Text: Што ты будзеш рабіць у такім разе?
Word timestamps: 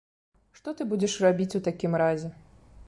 Што 0.59 0.73
ты 0.79 0.87
будзеш 0.93 1.13
рабіць 1.27 1.53
у 1.59 1.63
такім 1.69 1.91
разе? 2.05 2.29